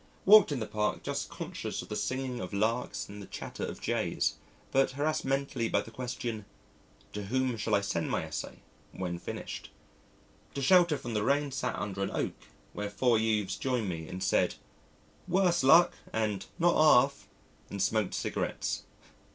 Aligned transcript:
Walked 0.25 0.51
in 0.51 0.59
the 0.59 0.65
Park 0.65 1.03
just 1.03 1.29
conscious 1.29 1.83
of 1.83 1.89
the 1.89 1.95
singing 1.95 2.39
of 2.39 2.53
Larks 2.55 3.07
and 3.07 3.21
the 3.21 3.27
chatter 3.27 3.63
of 3.63 3.79
Jays, 3.79 4.33
but 4.71 4.89
harassed 4.93 5.25
mentally 5.25 5.69
by 5.69 5.81
the 5.81 5.91
question, 5.91 6.45
"To 7.13 7.25
whom 7.25 7.55
shall 7.55 7.75
I 7.75 7.81
send 7.81 8.09
my 8.09 8.23
essay, 8.23 8.63
when 8.93 9.19
finished?" 9.19 9.69
To 10.55 10.61
shelter 10.63 10.97
from 10.97 11.13
the 11.13 11.23
rain 11.23 11.51
sat 11.51 11.75
under 11.75 12.01
an 12.01 12.09
oak 12.09 12.33
where 12.73 12.89
four 12.89 13.19
youths 13.19 13.57
joined 13.57 13.89
me 13.89 14.07
and 14.07 14.23
said, 14.23 14.55
"Worse 15.27 15.63
luck," 15.63 15.93
and 16.11 16.47
"Not 16.57 16.73
half," 16.75 17.27
and 17.69 17.79
smoked 17.79 18.15
cigarettes. 18.15 18.81